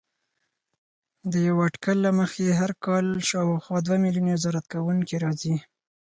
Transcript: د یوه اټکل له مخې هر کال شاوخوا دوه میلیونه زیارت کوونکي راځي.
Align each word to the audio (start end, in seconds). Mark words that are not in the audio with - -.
د 1.31 1.33
یوه 1.47 1.61
اټکل 1.69 1.97
له 2.05 2.11
مخې 2.19 2.47
هر 2.59 2.71
کال 2.85 3.05
شاوخوا 3.29 3.77
دوه 3.85 3.97
میلیونه 4.03 4.33
زیارت 4.43 4.65
کوونکي 4.73 5.15
راځي. 5.23 5.55